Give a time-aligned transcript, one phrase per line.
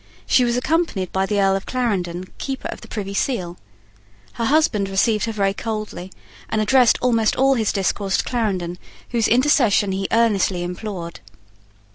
[0.25, 3.59] She was accompanied by the Earl of Clarendon, Keeper of the Privy Seal.
[4.33, 6.11] Her husband received her very coldly,
[6.49, 8.79] and addressed almost all his discourse to Clarendon
[9.11, 11.19] whose intercession he earnestly implored.